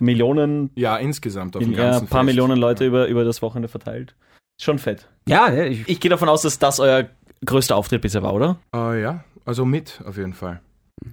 [0.01, 2.27] Millionen, ja, insgesamt auf dem ja, ganzen ein paar Fest.
[2.27, 2.89] Millionen Leute Ja.
[2.89, 4.15] über, über das Wochenende verteilt.
[4.61, 5.09] Schon fett.
[5.27, 7.09] Ja, ja ich, Ich gehe davon aus, dass das euer
[7.45, 8.59] größter Auftritt bisher war, oder?
[8.75, 10.61] Äh, ja, also mit auf jeden Fall.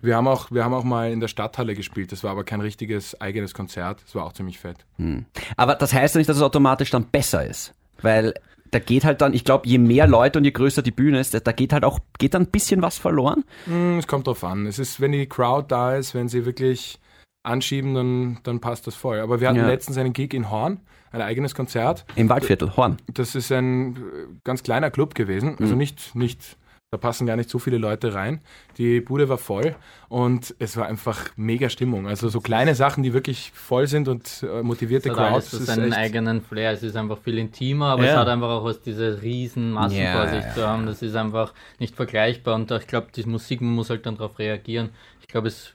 [0.02, 2.62] Wir haben, auch, wir haben auch mal in der Stadthalle gespielt, das war aber kein
[2.62, 4.86] richtiges eigenes Konzert, das war auch ziemlich fett.
[4.98, 5.26] Hm.
[5.58, 7.74] Aber das heißt ja nicht, dass es automatisch dann besser ist.
[8.02, 8.34] Weil
[8.72, 11.34] da geht halt dann, ich glaube, je mehr Leute und je größer die Bühne ist,
[11.34, 13.44] da geht halt auch, geht dann ein bisschen was verloren.
[13.66, 14.66] Hm, es kommt drauf an.
[14.66, 17.00] Es ist, wenn die Crowd da ist, wenn sie wirklich
[17.44, 19.20] anschieben, dann, dann passt das voll.
[19.20, 19.68] Aber wir hatten Ja.
[19.68, 20.80] letztens einen Gig in Horn,
[21.12, 22.06] ein eigenes Konzert.
[22.16, 22.98] Im Waldviertel, Horn.
[23.14, 24.00] Das ist ein äh,
[24.44, 25.78] ganz kleiner Club gewesen, also Mhm.
[25.80, 26.58] nicht, nicht,
[26.92, 28.42] da passen gar nicht so viele Leute rein.
[28.78, 29.76] Die Bude war voll
[30.10, 32.06] und es war einfach mega Stimmung.
[32.06, 35.52] Also so kleine Sachen, die wirklich voll sind und äh, motivierte Es hat alles Crowds.
[35.52, 36.72] so das ist seinen eigenen Flair.
[36.74, 38.12] Es ist einfach viel intimer, aber Ja.
[38.12, 40.86] es hat einfach auch was, diese riesen Massen Ja, vor sich ja, zu haben.
[40.86, 44.38] Das ist einfach nicht vergleichbar und ich glaube, die Musik, man muss halt dann darauf
[44.38, 44.90] reagieren.
[45.22, 45.74] Ich glaube, es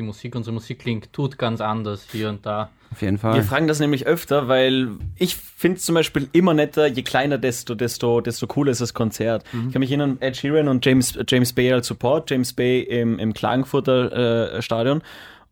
[0.00, 2.70] die Musik, unsere Musik klingt, tut ganz anders hier und da.
[2.90, 3.42] Auf jeden Wir Fall.
[3.44, 7.76] fragen das nämlich öfter, weil ich finde es zum Beispiel immer netter, je kleiner, desto,
[7.76, 9.44] desto, desto cooler ist das Konzert.
[9.52, 13.20] Ich kann mich erinnern, Ed Sheeran und James, James Bay als Support, James Bay im,
[13.20, 15.00] im Klagenfurter äh, Stadion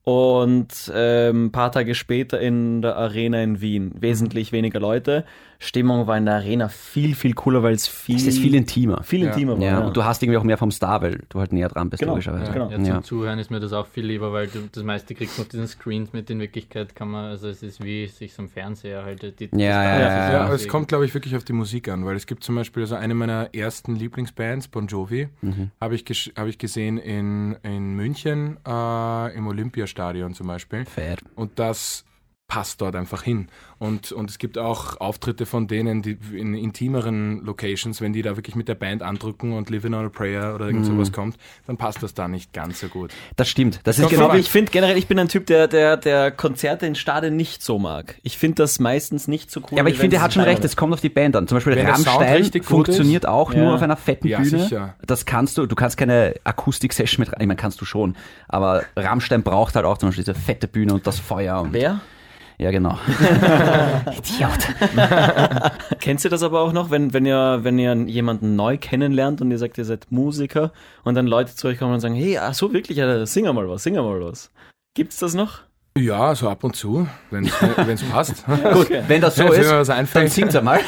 [0.05, 3.93] und ähm, ein paar Tage später in der Arena in Wien.
[3.99, 5.25] Wesentlich weniger Leute.
[5.61, 9.05] Stimmung war in der Arena viel, viel cooler, weil es viel, Es ist viel intimer.
[9.05, 9.29] viel Ja.
[9.31, 9.63] intimer war.
[9.65, 9.87] Ja, Ja.
[9.87, 12.15] und du hast irgendwie auch mehr vom Star, weil du halt näher dran bist, Genau,
[12.15, 12.51] logischerweise.
[12.51, 12.69] genau.
[12.69, 13.03] Ja, zum Ja.
[13.03, 15.69] Zuhören ist mir das auch viel lieber, weil du, das meiste kriegst du auf diesen
[15.69, 16.29] Screens mit.
[16.31, 19.23] In Wirklichkeit kann man, also es ist wie sich so am Fernseher halt.
[19.39, 20.53] Die, Ja, ja, ja, Ja, ja.
[20.53, 22.97] es kommt, glaube ich, wirklich auf die Musik an, weil es gibt zum Beispiel also
[22.97, 25.71] eine meiner ersten Lieblingsbands, Bon Jovi, Mhm.
[25.81, 26.05] habe ich,
[26.37, 29.92] hab ich gesehen in, in München äh, im Olympiastadion
[30.35, 30.85] zum Beispiel.
[30.85, 31.21] Fett.
[31.35, 32.05] Und das
[32.53, 33.49] passt dort einfach hin.
[33.79, 38.37] Und, und es gibt auch Auftritte von denen, die in intimeren Locations, wenn die da
[38.37, 41.37] wirklich mit der Band andrücken und Living on a Prayer oder irgend sowas kommt,
[41.67, 43.11] dann passt das da nicht ganz so gut.
[43.37, 43.81] Das stimmt.
[43.85, 46.85] Das ist Kommt genau Ich finde generell, ich bin ein Typ, der, der, der Konzerte
[46.85, 48.17] in Stadien nicht so mag.
[48.23, 49.79] Ich finde das meistens nicht so cool.
[49.79, 51.49] Ja, aber ich finde, er hat schon recht, es kommt auf die Band an.
[51.49, 53.61] Zum Beispiel Wenn der Rammstein funktioniert auch Ja.
[53.65, 54.63] nur auf einer fetten Ja, Bühne.
[54.65, 54.95] sicher.
[55.07, 58.15] Das kannst du, du kannst keine Akustik-Session mit rein, ich meine, kannst du schon.
[58.47, 61.63] Aber Rammstein braucht halt auch zum Beispiel diese fette Bühne und das Feuer.
[61.63, 62.01] Und, Wer?
[62.59, 62.99] Ja, genau.
[64.19, 64.69] Idiot.
[66.01, 69.51] Kennst du das aber auch noch, wenn, wenn, ihr, wenn ihr jemanden neu kennenlernt und
[69.51, 70.73] ihr sagt, ihr seid Musiker
[71.05, 73.69] und dann Leute zu euch kommen und sagen, hey, ach so wirklich, ja, sing mal
[73.69, 74.51] was, sing mal was.
[74.95, 75.61] Gibt's das noch?
[75.99, 78.47] Ja, so ab und zu, wenn es passt.
[78.47, 80.81] Gut, wenn das so Ja, ist, dann singt er mal.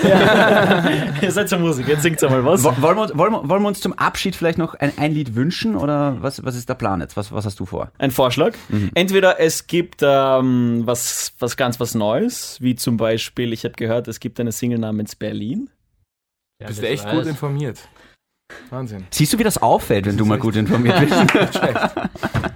[1.21, 2.64] ihr seid zur Musik, jetzt singt mal was.
[2.64, 5.12] Wo- Wollen wir, uns- wollen, wir, wollen wir uns zum Abschied vielleicht noch ein, ein
[5.12, 7.19] Lied wünschen oder was, was ist der Plan jetzt?
[7.19, 7.90] Was, was hast du vor?
[7.99, 8.55] Ein Vorschlag.
[8.95, 14.09] Entweder es gibt ähm, was, was ganz was Neues, wie zum Beispiel, ich habe gehört,
[14.09, 15.69] es gibt eine Single namens Berlin.
[16.62, 17.12] Ja, bist das echt weiß.
[17.12, 17.79] gut informiert.
[18.71, 19.07] Wahnsinn.
[19.11, 21.15] Siehst du, wie das auffällt, wenn du mal gut informiert bist?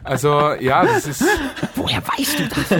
[0.05, 1.23] Also, ja, das ist,
[1.75, 2.71] Woher weißt du das?
[2.71, 2.79] Ja,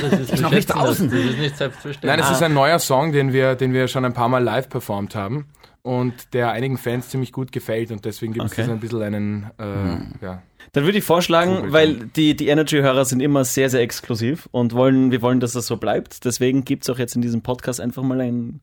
[0.00, 1.10] das ist, Ist noch nicht draußen.
[1.10, 2.08] Das, das ist nicht selbstverständlich.
[2.08, 4.68] nein, es ist ein neuer Song, den wir, den wir schon ein paar Mal live
[4.68, 5.46] performt haben
[5.82, 8.62] und der einigen Fans ziemlich gut gefällt und deswegen gibt es Okay.
[8.62, 10.42] das ein bisschen einen, äh, ja.
[10.70, 15.10] Dann würde ich vorschlagen, weil die, die Energy-Hörer sind immer sehr, sehr exklusiv und wollen,
[15.10, 16.24] wir wollen, dass das so bleibt.
[16.24, 18.60] Deswegen gibt es auch jetzt in diesem Podcast einfach mal ein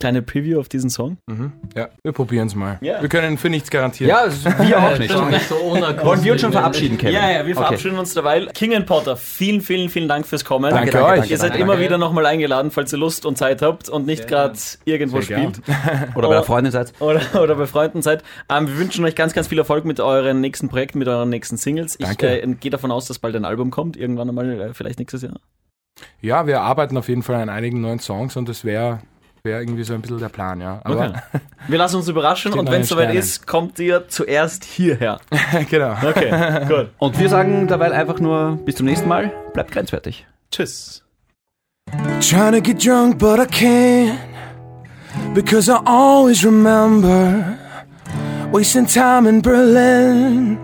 [0.00, 1.18] kleine Preview auf diesen Song.
[1.26, 1.52] Mhm.
[1.76, 2.78] Ja, wir probieren es mal.
[2.80, 3.00] Ja.
[3.02, 4.08] Wir können für nichts garantieren.
[4.10, 4.24] Ja,
[4.58, 5.12] wir auch nicht.
[5.12, 5.60] So.
[6.04, 7.14] Wollen wir uns schon verabschieden, Kevin?
[7.14, 7.66] Ja, ja, wir Okay.
[7.66, 8.46] verabschieden uns derweil.
[8.54, 10.70] King and Potter, vielen, vielen, vielen Dank fürs Kommen.
[10.70, 11.14] Danke, danke, euch.
[11.18, 11.62] danke, Ihr seid danke.
[11.62, 15.38] immer wieder nochmal eingeladen, falls ihr Lust und Zeit habt und nicht gerade irgendwo Sehr
[15.38, 15.54] gern.
[15.54, 15.68] spielt
[16.16, 16.92] Oder bei der Freundin seid.
[17.00, 18.22] oder, oder bei Freunden seid.
[18.50, 21.56] Ähm, wir wünschen euch ganz, ganz viel Erfolg mit euren nächsten Projekten, mit euren nächsten
[21.58, 21.96] Singles.
[21.98, 22.42] Ich Danke.
[22.42, 25.38] äh, gehe davon aus, dass bald ein Album kommt, irgendwann einmal, äh, vielleicht nächstes Jahr.
[26.20, 29.00] Ja, wir arbeiten auf jeden Fall an einigen neuen Songs und das wäre
[29.44, 30.80] wär irgendwie so ein bisschen der Plan, ja.
[30.84, 31.12] Aber Okay.
[31.68, 35.18] Wir lassen uns überraschen und wenn es soweit ist, kommt ihr zuerst hierher.
[35.70, 35.94] genau.
[36.02, 36.90] Okay, gut.
[36.98, 39.32] Und wir sagen dabei einfach nur bis zum nächsten Mal.
[39.52, 40.26] Bleibt grenzwertig.
[40.50, 41.04] Tschüss.
[42.20, 44.18] Trying to get drunk, but I can't.
[45.34, 47.56] Because I always remember
[48.52, 50.58] wasting time in Berlin.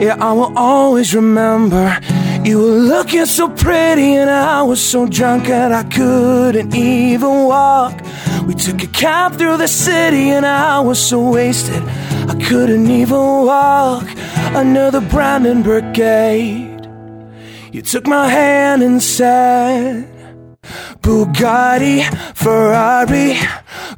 [0.00, 1.98] Yeah, I will always remember.
[2.44, 7.94] You were looking so pretty, and I was so drunk that I couldn't even walk.
[8.46, 11.82] We took a cab through the city, and I was so wasted,
[12.28, 14.08] I couldn't even walk
[14.56, 16.80] under the Brandenburg Gate.
[17.70, 20.08] You took my hand and said,
[21.00, 22.02] Bugatti,
[22.34, 23.34] Ferrari,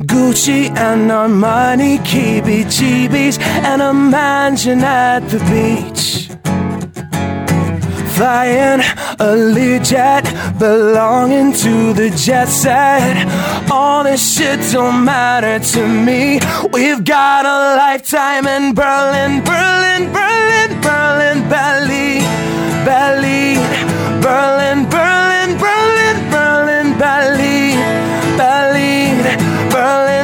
[0.04, 6.13] Gucci, and Armani, KBGBs, and a mansion at the beach.
[8.24, 8.80] Flying
[9.20, 10.24] a Learjet,
[10.58, 13.16] belonging to the jet set.
[13.70, 16.40] All this shit don't matter to me.
[16.72, 22.22] We've got a lifetime in Berlin, Berlin, Berlin, Berlin, Berlin,
[22.88, 23.44] Berlin,
[24.24, 27.76] Berlin, Berlin, Berlin, Berlin, Berlin, Berlin,
[28.40, 29.16] Berlin,
[29.68, 30.23] Berlin,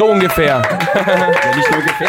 [0.00, 0.62] So ungefähr.
[0.94, 2.08] Ja, nicht nur ungefähr.